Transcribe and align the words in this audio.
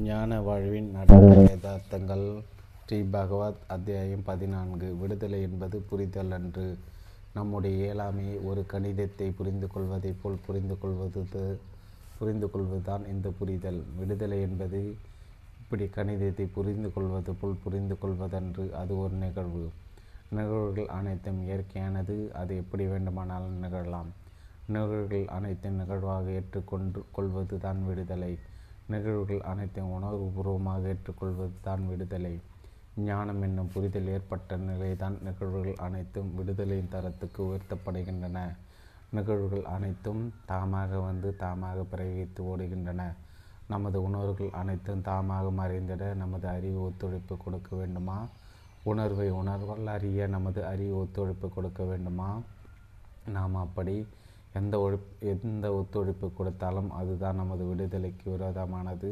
ஞான 0.00 0.40
வாழ்வின் 0.40 0.86
நடைமுறை 0.90 1.42
யதார்த்தங்கள் 1.44 2.22
ஸ்ரீ 2.82 2.98
பகவத் 3.14 3.58
அத்தியாயம் 3.66 4.22
பதினான்கு. 4.22 4.88
விடுதலை 5.00 5.42
என்பது 5.42 5.76
புரிதல் 5.90 6.30
அன்று. 6.36 6.64
நம்முடைய 7.34 7.74
இயலாமையை 7.82 8.36
ஒரு 8.50 8.62
கணிதத்தை 8.72 9.28
புரிந்து 9.38 9.66
கொள்வதைப் 9.74 10.20
போல் 10.22 10.38
புரிந்து 10.46 10.76
கொள்வது 10.82 11.22
புரிந்து 12.18 12.50
கொள்வதுதான் 12.50 13.04
இந்த 13.14 13.30
புரிதல். 13.40 13.80
விடுதலை 13.98 14.40
என்பது 14.40 14.80
இப்படி 15.62 15.88
கணிதத்தை 15.98 16.46
புரிந்து 16.56 16.92
கொள்வது 16.92 17.34
போல் 17.40 17.60
புரிந்து 17.64 17.96
கொள்வதன்று 18.02 18.64
அது 18.82 18.98
ஒரு 18.98 19.14
நிகழ்வு. 19.24 19.66
நிகழ்வுகள் 20.30 20.90
அனைத்தும் 20.98 21.42
இயற்கையானது. 21.48 22.16
அது 22.42 22.56
எப்படி 22.56 22.86
வேண்டுமானாலும் 22.86 23.60
நிகழலாம். 23.66 24.10
நிகழ்வுகள் 24.68 25.26
அனைத்தும் 25.38 25.78
நிகழ்வாக 25.82 26.30
ஏற்றுக்கொண்டு 26.38 27.02
கொள்வது 27.12 27.58
தான் 27.58 27.82
விடுதலை. 27.86 28.32
நிகழ்வுகள் 28.86 29.40
அனைத்தையும் 29.40 29.92
உணர்வுபூர்வமாக 29.92 30.86
ஏற்றுக்கொள்வது 30.86 31.52
தான் 31.60 31.88
விடுதலை. 31.88 32.40
ஞானம் 32.96 33.42
என்னும் 33.42 33.70
புரிதல் 33.74 34.06
ஏற்பட்ட 34.06 34.56
நிலைதான் 34.56 35.18
நிகழ்வுகள் 35.22 35.74
அனைத்தும் 35.74 36.32
விடுதலையின் 36.38 36.88
தரத்துக்கு 36.88 37.42
உயர்த்தப்படுகின்றன. 37.42 38.56
நிகழ்வுகள் 39.10 39.64
அனைத்தும் 39.64 40.32
தாமாக 40.48 41.02
வந்து 41.02 41.36
தாமாக 41.38 41.84
பிரயோகித்து 41.92 42.40
ஓடுகின்றன. 42.40 43.12
நமது 43.68 44.02
உணர்வுகள் 44.02 44.50
அனைத்தும் 44.50 45.02
தாமாக 45.02 45.50
மறைந்திட 45.50 46.14
நமது 46.14 46.48
அறிவு 46.48 46.82
ஒத்துழைப்பு 46.82 47.36
கொடுக்க 47.36 47.76
வேண்டுமா? 47.76 48.26
உணர்வை 48.82 49.32
உணர்வால் 49.32 49.84
அறிய 49.84 50.26
நமது 50.26 50.66
அறிவு 50.66 50.96
ஒத்துழைப்பு 50.96 51.48
கொடுக்க 51.48 51.84
வேண்டுமா? 51.84 52.40
நாம் 53.26 53.54
அப்படி 53.54 54.06
எந்த 54.58 54.74
ஒழி 54.84 54.98
எந்த 55.32 55.66
ஒத்துழைப்பு 55.74 56.26
கொடுத்தாலும் 56.38 56.90
அதுதான் 56.98 57.40
நமது 57.42 57.64
விடுதலைக்கு 57.70 58.26
விரோதமானது. 58.34 59.10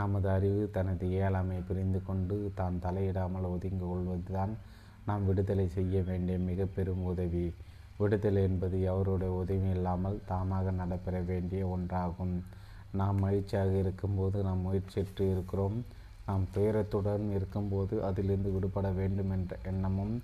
நமது 0.00 0.28
அறிவு 0.28 0.62
தனது 0.76 1.06
இயலாமை 1.14 1.58
புரிந்து 1.68 2.00
கொண்டு 2.06 2.36
தான் 2.60 2.76
தலையிடாமல் 2.84 3.48
ஒதுங்கி 3.54 3.86
கொள்வதுதான் 3.86 4.52
நாம் 5.08 5.26
விடுதலை 5.28 5.66
செய்ய 5.76 6.02
வேண்டிய 6.02 6.36
மிக 6.48 6.66
பெரும் 6.76 7.04
உதவி. 7.10 7.46
விடுதலை 7.98 8.42
என்பது 8.42 8.76
எவருடைய 8.92 9.32
உதவி 9.40 9.68
இல்லாமல் 9.76 10.16
தாமாக 10.30 10.72
நடைபெற 10.80 11.16
வேண்டிய 11.30 11.62
ஒன்றாகும். 11.74 12.36
நாம் 13.00 13.20
மகிழ்ச்சியாக 13.24 13.72
இருக்கும்போது 13.82 14.38
நாம் 14.42 14.64
முயற்சியற்று 14.66 15.26
இருக்கிறோம். 15.34 15.76
நாம் 16.26 16.44
துயரத்துடன் 16.54 17.26
இருக்கும்போது 17.36 17.94
அதிலிருந்து 18.08 18.50
விடுபட 18.52 18.88
வேண்டும் 19.00 19.32
என்ற 19.36 19.52
எண்ணமும் 19.70 20.16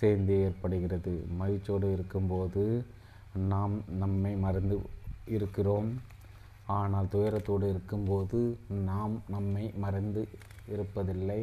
சேர்ந்து 0.00 0.34
ஏற்படுகிறது. 0.46 1.12
மகிழ்ச்சியோடு 1.40 1.88
இருக்கும்போது 1.92 2.64
நாம் 3.46 3.84
நம்மை 3.98 4.36
மறந்து 4.36 4.76
இருக்கிறோம். 5.26 5.88
ஆனால் 6.66 7.06
துயரத்தோடு 7.06 7.68
இருக்கும்போது 7.68 8.38
நாம் 8.68 9.22
நம்மை 9.28 9.72
மறந்து 9.76 10.28
இருப்பதில்லை. 10.68 11.40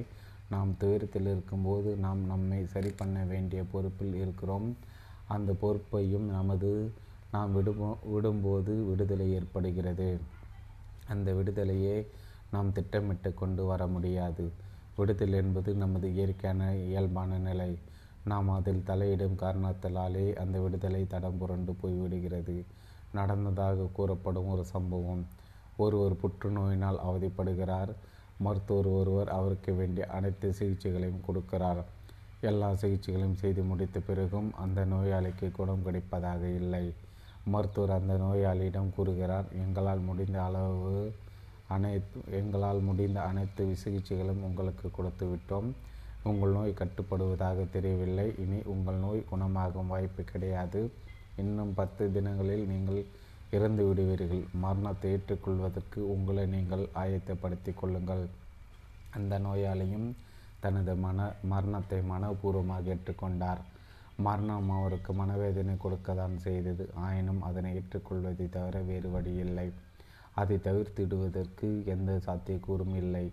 நாம் 0.50 0.78
துயரத்தில் 0.78 1.28
இருக்கும்போது 1.28 1.96
நாம் 1.96 2.26
நம்மை 2.26 2.66
சரி 2.66 2.90
பண்ண 2.90 3.23
வேண்டிய 3.23 3.64
பொறுப்பில் 3.64 4.16
இருக்கிறோம். 4.16 4.68
அந்த 5.28 5.54
பொறுப்பையும் 5.54 6.26
நமது 6.30 6.72
நாம் 7.32 7.54
விடுமோ 7.54 7.98
விடும்போது 8.14 8.86
விடுதலை 8.86 9.34
ஏற்படுகிறது. 9.34 10.10
அந்த 11.08 11.34
விடுதலையே 11.34 12.08
நாம் 12.52 12.72
திட்டமிட்டு 12.72 13.34
கொண்டு 13.34 13.66
வர 13.66 13.88
முடியாது. 13.88 14.46
விடுதல் 14.96 15.34
என்பது 15.34 15.76
நமது 15.76 16.14
இயற்கையான 16.14 16.76
இயல்பான 16.76 17.38
நிலை. 17.38 17.72
நாம் 18.26 18.50
அதில் 18.50 18.86
தலையிடும் 18.88 19.40
காரணத்தினாலே 19.42 20.34
அந்த 20.34 20.59
விடுதலை 20.59 21.08
தடம் 21.08 21.38
புரண்டு 21.38 21.73
போய்விடுகிறது. 21.81 22.56
நடந்ததாக 23.12 23.88
கூறப்படும் 23.94 24.48
ஒரு 24.48 24.66
சம்பவம். 24.66 25.23
ஒருவர் 25.78 26.16
புற்றுநோயினால் 26.22 27.00
அவதிப்படுகிறார். 27.08 27.92
மருத்துவர் 28.38 28.90
ஒருவர் 29.00 29.30
அவருக்கு 29.30 29.73
வேண்டிய 29.73 30.06
அனைத்து 30.08 30.48
சிகிச்சைகளையும் 30.54 31.26
கொடுக்கிறார். 31.28 31.82
எல்லா 32.42 32.70
சிகிச்சைகளையும் 32.76 33.36
செய்து 33.36 33.62
முடித்த 33.64 34.00
பிறகும் 34.00 34.50
அந்த 34.64 34.86
நோயாளிக்கு 34.86 35.52
குணம் 35.52 35.86
கிடைப்பதாக 35.86 36.44
இல்லை. 36.61 36.86
மருத்துவர் 37.45 37.98
அந்த 37.99 38.14
நோயாளியிடம் 38.17 38.94
கூறுகிறார் 38.95 39.48
எங்களால் 39.64 39.99
முடிந்த 39.99 40.38
அளவு 40.44 40.95
அனைத்து 41.67 42.20
எங்களால் 42.39 42.80
முடிந்த 42.80 43.20
அனைத்து 43.22 43.64
சிகிச்சைகளும் 43.83 44.44
உங்களுக்கு 44.48 44.88
கொடுத்து 44.92 45.26
விட்டோம். 45.26 45.70
உங்கள் 46.30 46.55
நோய் 46.58 46.80
கட்டுப்படுவதாக 46.80 47.65
தெரியவில்லை. 47.75 48.25
இனி 48.43 48.59
உங்கள் 48.73 48.99
நோய் 49.05 49.30
குணமாகும் 49.31 49.91
வாய்ப்பு 49.93 50.21
கிடையாது. 50.23 50.81
இன்னும் 51.43 51.73
பத்து 51.80 52.03
தினங்களில் 52.15 52.65
நீங்கள் 52.71 53.02
இறந்து 53.55 53.83
விடுவீர்கள். 53.87 54.43
மரணத்தை 54.63 55.11
ஏற்றுக்கொள்வதற்கு 55.15 55.99
உங்களை 56.13 56.45
நீங்கள் 56.55 56.83
ஆயத்தப்படுத்தி 57.03 57.73
கொள்ளுங்கள். 57.73 58.25
அந்த 59.17 59.33
நோயாளியும் 59.39 60.09
தனது 60.63 60.93
மன 61.05 61.27
மரணத்தை 61.53 61.99
மனப்பூர்வமாக 62.11 62.93
ஏற்றுக்கொண்டார். 62.95 63.61
மரணம் 64.27 64.69
அவருக்கு 64.77 65.13
மனவேதனை 65.13 65.75
கொடுக்கத்தான் 65.77 66.36
செய்தது. 66.47 66.83
ஆயினும் 67.07 67.42
அதனை 67.42 67.71
ஏற்றுக்கொள்வதை 67.80 68.47
தவிர 68.49 68.80
வேறு 68.89 69.09
வழியில்லை 69.15 69.67
அதை 70.42 70.55
தவிர்த்திடுவதற்கு 70.67 71.67
எந்த 71.93 72.11
சாத்தியக்கூறும் 72.25 72.95
இல்லை. 73.02 73.25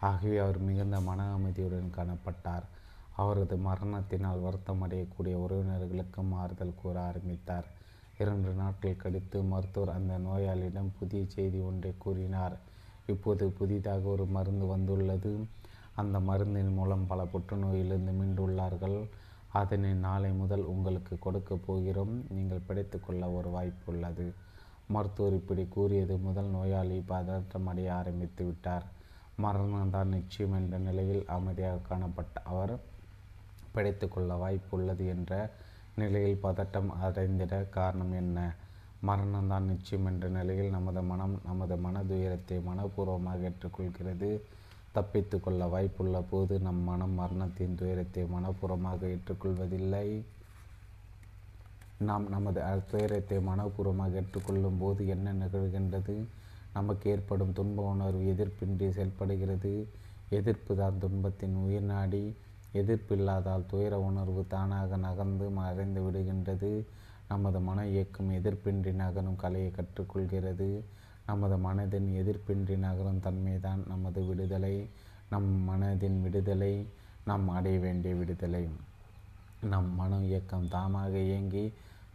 ஆகவே 0.00 0.38
அவர் 0.38 0.58
மிகுந்த 0.58 1.00
மன 1.00 1.32
அமைதியுடன் 1.32 1.94
காணப்பட்டார். 1.96 2.62
அவரது 3.16 3.56
மரணத்தினால் 3.56 4.40
வருத்தம் 4.40 4.82
அடையக்கூடிய 4.86 5.34
உறவினர்களுக்கும் 5.44 6.32
ஆறுதல் 6.32 6.78
கூற 6.82 7.00
ஆரம்பித்தார். 7.00 7.64
இரண்டு 8.18 8.50
நாட்கள் 8.52 8.96
கழித்து 8.96 9.42
மருத்துவர் 9.42 9.94
அந்த 9.94 10.18
நோயாளியிடம் 10.18 10.90
புதிய 10.98 11.24
செய்தி 11.28 11.58
ஒன்றை 11.58 11.94
கூறினார். 11.98 12.56
இப்போது 13.06 13.48
புதிதாக 13.48 14.00
ஒரு 14.00 14.26
மருந்து 14.26 14.66
வந்துள்ளது. 14.66 15.46
அந்த 15.94 16.20
மருந்தின் 16.20 16.74
மூலம் 16.74 17.06
பல 17.06 17.24
புற்றுநோயிலிருந்து 17.24 18.12
மீண்டுள்ளார்கள். 18.12 19.08
அதனை 19.52 19.92
நாளை 19.92 20.30
முதல் 20.32 20.60
உங்களுக்கு 20.60 21.18
கொடுக்க 21.18 21.56
போகிறோம். 21.56 22.24
நீங்கள் 22.28 22.66
பிடித்துக்கொள்ள 22.66 23.30
ஒரு 23.30 23.48
வாய்ப்பு 23.48 23.92
உள்ளது 23.92 24.32
மருத்துவர் 24.88 25.32
இப்படி 25.32 25.66
கூறியது 25.66 26.16
முதல் 26.16 26.46
நோயாளி 26.46 27.04
பதற்றமடைய 27.08 27.90
ஆரம்பித்து 27.90 28.44
விட்டார். 28.44 28.84
மரணம்தான் 29.42 30.12
நிச்சயம் 30.16 30.52
என்ற 30.52 30.78
நிலையில் 30.78 31.24
அமைதியாக 31.26 31.78
காணப்பட்ட 31.88 32.40
அவர் 32.42 32.72
பிடித்து 33.72 34.08
கொள்ள 34.08 34.34
வாய்ப்பு 34.34 34.76
உள்ளது 34.76 35.06
என்ற 35.06 35.32
நிலையில் 35.96 36.40
பதட்டம் 36.42 36.88
அடைந்திட 37.00 37.62
காரணம் 37.76 38.12
என்ன? 38.12 38.54
மரணம்தான் 39.06 39.68
நிச்சயம் 39.72 40.06
என்ற 40.06 40.28
நிலையில் 40.28 40.70
நமது 40.70 41.02
மனம் 41.02 41.40
நமது 41.46 41.76
மனதுயரத்தை 41.76 42.56
மனப்பூர்வமாக 42.68 43.46
ஏற்றுக்கொள்கிறது. 43.50 44.40
தப்பித்து 44.92 45.40
கொள்ள 45.40 45.64
வாய்ப்புள்ள 45.66 46.24
போது 46.30 46.58
நம் 46.58 46.82
மனம் 46.82 47.14
மரணத்தின் 47.20 47.74
துயரத்தை 47.74 48.24
மனப்பூர்வமாக 48.24 49.00
ஏற்றுக்கொள்வதில்லை. 49.14 50.08
நாம் 51.98 52.28
நமது 52.28 52.62
துயரத்தை 52.90 53.38
மனப்பூர்வமாக 53.38 54.20
ஏற்றுக்கொள்ளும் 54.22 54.78
போது 54.78 55.06
என்ன 55.06 55.32
நிகழ்கின்றது? 55.32 56.16
நமக்கு 56.72 57.10
ஏற்படும் 57.10 57.52
துன்ப 57.52 57.82
உணர்வு 57.82 58.22
எதிர்ப்பின்றி 58.34 58.90
செயல்படுகிறது. 58.90 59.88
எதிர்ப்பு 60.28 60.76
தான் 60.76 60.98
துன்பத்தின் 60.98 61.56
உயிர்நாடி. 61.56 62.34
எதிர்ப்பில்லாதால் 62.72 63.66
துயர 63.66 64.00
உணர்வு 64.00 64.44
தானாக 64.48 64.96
நகர்ந்து 64.96 65.50
மறைந்து 65.50 66.00
விடுகின்றது. 66.00 66.84
நமது 67.28 67.60
மன 67.60 67.86
இயக்கம் 67.86 68.30
எதிர்ப்பின்றி 68.30 68.92
நகரும் 68.92 69.36
கலையை 69.36 69.70
கற்றுக்கொள்கிறது. 69.70 70.80
நமது 71.26 71.56
மனதின் 71.56 72.08
எதிர்ப்பின்றி 72.20 72.78
நகரும் 72.78 73.20
தன்மைதான் 73.20 73.86
நமது 73.88 74.26
விடுதலை. 74.26 74.88
நம் 75.30 75.50
மனதின் 75.70 76.22
விடுதலை 76.22 76.86
நாம் 77.24 77.48
அடைய 77.48 77.78
வேண்டிய 77.78 78.14
விடுதலை. 78.14 78.68
நம் 79.62 79.94
மன 79.94 80.18
இயக்கம் 80.18 80.68
தாமாக 80.70 81.12
இயங்கி 81.24 81.72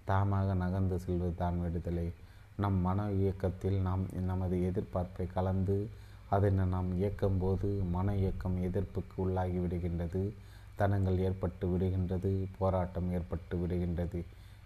தாமாக 0.08 0.54
நகர்ந்து 0.54 1.00
செல்வது 1.00 1.36
தான் 1.36 1.62
விடுதலை. 1.62 2.12
நம் 2.58 2.80
மன 2.80 3.12
இயக்கத்தில் 3.12 3.78
நாம் 3.80 4.04
நமது 4.24 4.58
எதிர்பார்ப்பை 4.70 5.26
கலந்து 5.34 5.90
அதனை 6.30 6.66
நாம் 6.66 7.02
இயக்கும்போது 7.02 7.90
மன 7.90 8.16
இயக்கம் 8.16 8.58
எதிர்ப்புக்கு 8.64 9.16
உள்ளாகி 9.18 9.58
விடுகின்றது. 9.58 10.34
தனங்கள் 10.76 11.18
ஏற்பட்டு 11.18 11.66
விடுகின்றது 11.68 12.48
போராட்டம் 12.58 13.12
ஏற்பட்டு 13.12 13.58
விடுகின்றது. 13.58 14.20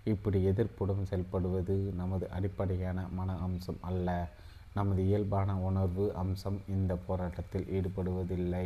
இப்படி 0.03 0.39
எதிர்ப்புடன் 0.47 1.07
செயல்படுவது 1.11 1.75
நமது 1.93 2.29
அடிப்படையான 2.29 3.07
மன 3.11 3.35
அம்சம் 3.37 3.81
அல்ல. 3.81 4.27
நமது 4.73 5.07
இயல்பான 5.07 5.57
உணர்வு 5.59 6.13
அம்சம் 6.13 6.59
இந்த 6.69 6.95
போராட்டத்தில் 7.07 7.67
ஈடுபடுவதில்லை. 7.77 8.65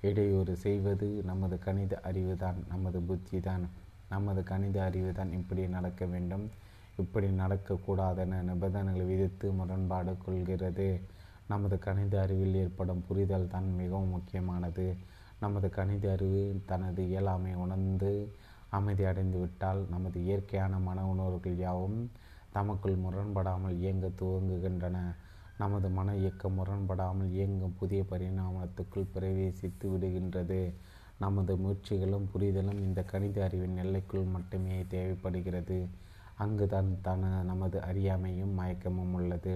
இடையூறு 0.00 0.56
செய்வது 0.56 1.22
நமது 1.24 1.58
கணித 1.58 2.00
அறிவுதான் 2.04 2.58
நமது 2.68 3.00
புத்தி 3.00 3.40
தான் 3.40 3.64
நமது 4.08 4.42
கணித 4.42 4.90
அறிவுதான் 4.90 5.32
இப்படி 5.32 5.66
நடக்க 5.66 6.04
வேண்டும். 6.06 6.46
இப்படி 7.02 7.28
நடக்கக்கூடாதென 7.42 8.40
நிபந்தனைகளை 8.42 9.04
விதித்து 9.06 9.52
முரண்பாடு 9.52 10.12
கொள்கிறது. 10.24 10.88
நமது 11.48 11.78
கணித 11.78 12.14
அறிவில் 12.20 12.54
ஏற்படும் 12.54 13.04
புரிதல் 13.08 13.48
தான் 13.48 13.68
மிகவும் 13.74 14.08
முக்கியமானது. 14.08 14.86
நமது 15.40 15.68
கணித 15.68 16.04
அறிவு 16.12 16.42
தனது 16.66 17.02
இயலாமை 17.08 17.52
உணர்ந்து 17.54 18.12
அமைதி 18.70 19.04
விட்டால் 19.34 19.80
நமது 19.90 20.18
இயற்கையான 20.24 20.78
மன 20.78 21.04
உணர்வுகள் 21.06 21.56
யாவும் 21.56 22.00
தமக்குள் 22.52 22.96
முரண்படாமல் 22.96 23.78
இயங்க 23.80 24.06
துவங்குகின்றன. 24.20 24.98
நமது 25.58 25.88
மன 25.88 26.08
இயக்கம் 26.16 26.56
முரண்படாமல் 26.58 27.30
இயங்கும் 27.30 27.76
புதிய 27.78 28.02
பரிணாமத்துக்குள் 28.10 29.12
பிரவேசித்து 29.14 29.86
விடுகின்றது. 29.92 30.60
நமது 31.18 31.52
முயற்சிகளும் 31.56 32.28
புரிதலும் 32.32 32.80
இந்த 32.86 33.00
கணித 33.02 33.38
அறிவின் 33.44 33.76
எல்லைக்குள் 33.76 34.32
மட்டுமே 34.34 34.76
தேவைப்படுகிறது. 34.88 35.78
அங்குதான் 36.38 36.98
தன 37.02 37.42
நமது 37.42 37.78
அறியாமையும் 37.78 38.54
மயக்கமும் 38.58 39.12
உள்ளது. 39.12 39.54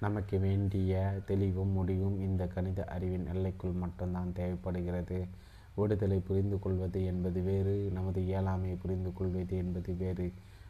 நமக்கு 0.00 0.38
வேண்டிய 0.38 0.92
தெளிவும் 1.26 1.68
முடிவும் 1.68 2.20
இந்த 2.20 2.46
கணித 2.46 2.84
அறிவின் 2.84 3.26
எல்லைக்குள் 3.26 3.72
மட்டும்தான் 3.72 4.32
தேவைப்படுகிறது. 4.32 5.18
விடுதலை 5.74 6.18
புரிந்து 6.18 6.58
கொள்வது 6.58 7.04
என்பது 7.04 7.40
வேறு 7.42 7.90
நமது 7.92 8.20
இயலாமையை 8.22 8.76
புரிந்து 8.80 9.12
கொள்வது 9.12 9.56
என்பது 9.56 9.94
வேறு. 9.94 10.26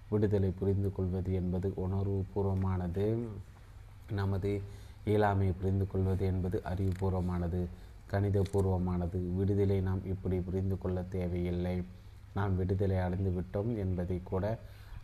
விடுதலை 0.09 0.51
புரிந்து 0.51 0.93
கொள்வது 0.93 1.33
என்பது 1.33 1.73
உணர்வு 1.77 2.25
பூர்வமானது. 2.35 3.07
நமது 4.13 4.53
இயலாமையை 5.07 5.55
புரிந்து 5.61 5.87
கொள்வது 5.87 6.27
என்பது 6.27 6.63
அறிவுபூர்வமானது 6.65 7.61
கணிதபூர்வமானது 8.11 9.35
விடுதலை 9.37 9.81
நாம் 9.81 10.05
இப்படி 10.05 10.41
புரிந்து 10.41 10.79
கொள்ள 10.79 11.03
தேவையில்லை. 11.03 11.77
நாம் 12.35 12.57
விடுதலை 12.57 12.97
அடைந்து 12.99 13.31
விட்டோம் 13.31 13.77
என்பதை 13.77 14.21
கூட 14.25 14.45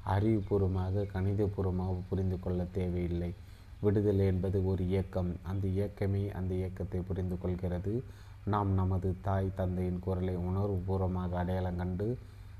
அறிவுபூர்வமாக 0.07 1.07
கணிதபூர்வமாக 1.13 1.97
புரிந்து 2.09 2.41
கொள்ள 2.41 2.65
தேவையில்லை. 2.73 3.35
விடுதலை 3.81 4.27
என்பது 4.27 4.67
ஒரு 4.67 4.89
இயக்கம். 4.89 5.37
அந்த 5.43 5.69
இயக்கமே 5.69 6.31
அந்த 6.31 6.55
இயக்கத்தை 6.55 7.01
புரிந்து 7.01 7.39
கொள்கிறது. 7.39 8.03
நாம் 8.45 8.71
நமது 8.75 9.15
தாய் 9.23 9.55
தந்தையின் 9.55 9.99
குரலை 9.99 10.37
உணர்வுபூர்வமாக 10.37 11.37
அடையாளம் 11.37 11.77
கண்டு 11.77 12.17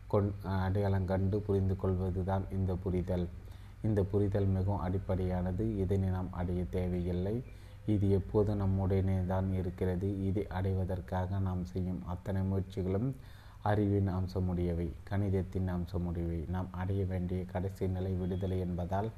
கொண் 0.07 0.33
அடையாளம் 0.43 1.05
கண்டு 1.05 1.41
புரிந்து 1.41 1.77
கொள்வது 1.77 2.25
தான் 2.25 2.45
இந்த 2.51 2.75
புரிதல். 2.75 3.29
இந்த 3.83 4.03
புரிதல் 4.03 4.47
மிகவும் 4.47 4.81
அடிப்படையானது. 4.81 5.77
இதனை 5.77 6.09
நாம் 6.09 6.33
அடைய 6.33 6.65
தேவையில்லை. 6.71 7.43
இது 7.87 8.11
எப்போது 8.11 8.55
நம்முடனே 8.55 9.27
தான் 9.27 9.53
இருக்கிறது. 9.53 10.25
இதை 10.25 10.47
அடைவதற்காக 10.47 11.39
நாம் 11.39 11.65
செய்யும் 11.65 12.03
அத்தனை 12.07 12.43
முயற்சிகளும் 12.43 13.15
அறிவின் 13.63 14.09
அம்சமுடையவை 14.09 14.93
கணிதத்தின் 15.11 15.69
அம்சமுடையவை. 15.69 16.49
நாம் 16.49 16.69
அடைய 16.73 17.05
வேண்டிய 17.05 17.45
கடைசி 17.45 17.89
நிலை 17.89 18.13
விடுதலை 18.13 18.59
என்பதால் 18.59 19.11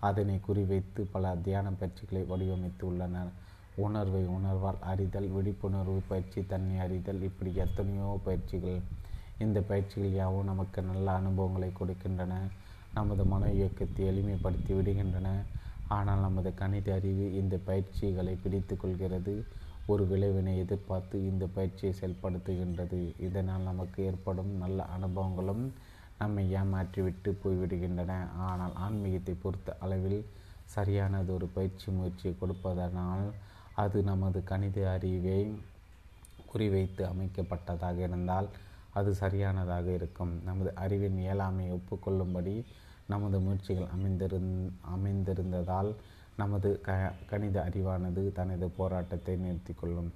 அதனை 0.00 0.40
குறிவைத்து 0.48 1.00
பல 1.10 1.34
தியான 1.36 1.70
பயிற்சிகளை 1.70 2.22
வடிவமைத்து 2.22 2.82
உள்ளனர். 2.82 3.30
உணர்வை 3.76 4.22
உணர்வால் 4.26 4.78
அறிதல் 4.80 5.28
விழிப்புணர்வு 5.28 6.00
பயிற்சி 6.08 6.46
தன்னை 6.46 6.78
அறிதல் 6.78 7.22
இப்படி 7.22 7.54
எத்தனையோ 7.54 8.20
பயிற்சிகள். 8.24 8.80
இந்த 9.38 9.60
பயிற்சிகள் 9.60 10.12
யாவும் 10.12 10.44
நமக்கு 10.44 10.82
நல்ல 10.82 11.10
அனுபவங்களை 11.12 11.70
கொடுக்கின்றன. 11.80 12.34
நமது 12.94 13.24
மன 13.24 13.52
இயக்கத்தை 13.52 14.08
எளிமைப்படுத்தி 14.08 14.72
விடுகின்றன. 14.74 15.28
ஆனால் 15.88 16.18
நமது 16.18 16.54
கணித 16.54 16.94
அறிவு 16.94 17.34
இந்த 17.34 17.56
பயிற்சிகளை 17.64 18.34
பிடித்து 18.42 18.76
கொள்கிறது. 18.76 19.44
ஒரு 19.86 20.04
விளைவினை 20.04 20.56
எதிர்பார்த்து 20.58 21.26
இந்த 21.26 21.46
பயிற்சியை 21.46 21.94
செயல்படுத்துகின்றது. 22.00 23.14
இதனால் 23.18 23.60
நமக்கு 23.60 24.04
ஏற்படும் 24.04 24.52
நல்ல 24.56 24.86
அனுபவங்களும் 24.96 25.70
நம்மை 26.18 26.54
ஏமாற்றிவிட்டு 26.54 27.30
போய்விடுகின்றன. 27.44 28.12
ஆனால் 28.36 28.74
ஆன்மீகத்தை 28.74 29.34
பொறுத்த 29.42 29.76
அளவில் 29.80 30.24
சரியானது 30.64 31.34
ஒரு 31.34 31.46
பயிற்சி 31.46 31.90
முயற்சியை 31.90 32.36
கொடுப்பதனால் 32.38 33.26
அது 33.74 34.02
நமது 34.02 34.44
கணித 34.44 34.90
அறிவை 34.90 35.52
குறிவைத்து 36.52 37.02
அமைக்கப்பட்டதாக 37.12 37.96
இருந்தால் 37.96 38.48
அது 38.92 39.14
சரியானதாக 39.14 39.86
இருக்கும். 39.92 40.40
நமது 40.44 40.74
அறிவின் 40.74 41.18
இயலாமையை 41.18 41.78
ஒப்புக்கொள்ளும்படி 41.78 42.64
நமது 43.06 43.40
முயற்சிகள் 43.40 43.92
அமைந்திருந் 43.96 44.70
அமைந்திருந்ததால் 44.94 45.94
நமது 46.40 46.70
க 46.86 46.90
கணித 47.30 47.56
அறிவானது 47.68 48.22
தனது 48.38 48.66
போராட்டத்தை 48.78 49.34
நிறுத்தி 49.44 49.74
கொள்ளும் 49.74 50.10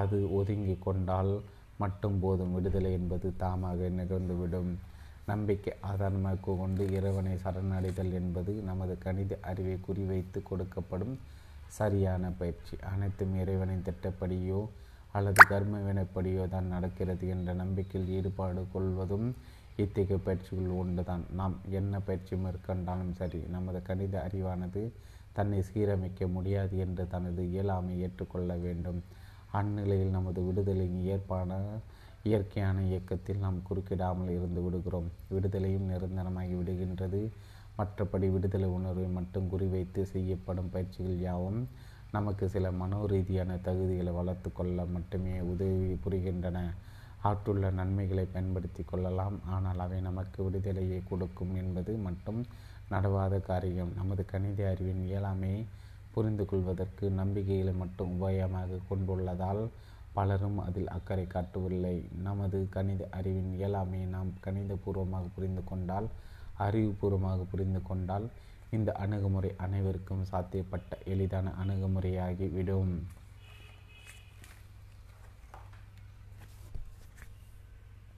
அது 0.00 0.18
ஒதுங்கி 0.38 0.76
கொண்டால் 0.86 1.32
மட்டும் 1.82 2.18
போதும். 2.24 2.54
விடுதலை 2.56 2.90
என்பது 2.98 3.28
தாமாக 3.42 3.88
நிகழ்ந்துவிடும். 4.00 4.72
நம்பிக்கை 5.30 5.72
ஆதாரமாக 5.90 6.54
கொண்டு 6.60 6.84
இறைவனை 6.96 7.34
சரணடைதல் 7.44 8.12
என்பது 8.20 8.52
நமது 8.70 8.94
கணித 9.04 9.38
அறிவை 9.50 9.76
குறிவைத்து 9.86 10.38
கொடுக்கப்படும் 10.48 11.14
சரியான 11.78 12.30
பயிற்சி. 12.40 12.74
அனைத்தும் 12.92 13.34
இறைவனின் 13.42 13.86
திட்டப்படியோ 13.88 14.60
அல்லது 15.18 15.40
கர்ம 15.50 15.78
வினைப்படியோ 15.86 16.42
தான் 16.54 16.72
நடக்கிறது 16.74 17.24
என்ற 17.34 17.50
நம்பிக்கையில் 17.62 18.12
ஈடுபாடு 18.18 18.62
கொள்வதும் 18.74 19.26
இத்தகைய 19.82 20.18
பயிற்சிகள் 20.26 20.78
உண்டுதான் 20.80 21.24
நாம் 21.38 21.54
என்ன 21.78 22.00
பயிற்சி 22.08 22.34
மேற்கொண்டாலும் 22.44 23.12
சரி 23.20 23.40
நமது 23.54 23.80
கணித 23.88 24.14
அறிவானது 24.26 24.82
தன்னை 25.32 25.62
சீரமைக்க 25.62 26.28
முடியாது 26.28 26.78
என்று 26.78 27.08
தனது 27.08 27.50
இயலாமை 27.50 27.94
ஏற்றுக்கொள்ள 28.00 28.56
வேண்டும். 28.56 29.00
அந்நிலையில் 29.52 30.10
நமது 30.10 30.40
விடுதலையின் 30.42 31.00
இயற்பான 31.00 31.52
இயற்கையான 32.22 32.82
இயக்கத்தில் 32.82 33.38
நாம் 33.38 33.62
குறுக்கிடாமல் 33.68 34.30
இருந்து 34.30 34.60
விடுகிறோம். 34.62 35.08
விடுதலையும் 35.30 35.88
நிரந்தரமாகி 35.90 36.54
விடுகின்றது. 36.54 37.20
மற்றபடி 37.78 38.28
விடுதலை 38.30 38.68
உணர்வை 38.68 39.06
மட்டும் 39.08 39.48
குறிவைத்து 39.52 40.02
செய்யப்படும் 40.02 40.70
பயிற்சிகள் 40.70 41.20
யாவும் 41.20 41.60
நமக்கு 42.10 42.48
சில 42.48 42.70
மனோரீதியான 42.70 43.52
தகுதிகளை 43.64 44.12
வளர்த்து 44.12 44.52
கொள்ள 44.52 44.84
மட்டுமே 44.84 45.34
உதவி 45.40 45.94
புரிகின்றன. 46.04 46.58
ஆற்றுள்ள 47.22 47.66
நன்மைகளை 47.70 48.24
பயன்படுத்தி 48.24 48.82
கொள்ளலாம். 48.82 49.36
ஆனால் 49.46 49.78
அவை 49.78 50.00
நமக்கு 50.00 50.38
விடுதலையை 50.44 51.00
கொடுக்கும் 51.10 51.54
என்பது 51.54 51.92
மட்டும் 51.96 52.40
நடவாத 52.94 53.34
காரியம். 53.40 53.92
நமது 53.96 54.24
கணித 54.32 54.60
அறிவின் 54.72 55.02
இயலாமையை 55.10 55.60
புரிந்து 56.14 56.44
கொள்வதற்கு 56.46 57.04
நம்பிக்கைகளை 57.10 57.72
மட்டும் 57.74 58.10
உபாயமாக 58.14 58.80
கொண்டுள்ளதால் 58.88 59.62
பலரும் 60.12 60.58
அதில் 60.58 60.88
அக்கறை 60.88 61.26
காட்டவில்லை. 61.26 61.96
நமது 62.22 62.58
கணித 62.70 63.02
அறிவின் 63.10 63.50
இயலாமையை 63.58 64.08
நாம் 64.16 64.32
கணிதபூர்வமாக 64.44 65.30
புரிந்து 65.34 65.64
கொண்டால் 65.64 66.08
அறிவுபூர்வமாக 66.58 67.46
புரிந்து 67.50 67.82
கொண்டால் 67.82 68.26
இந்த 68.70 68.90
அணுகுமுறை 68.92 69.50
அனைவருக்கும் 69.56 70.28
சாத்தியப்பட்ட 70.32 70.98
எளிதான 71.04 71.48
அணுகுமுறையாகி 71.62 72.46
விடும் 72.52 72.92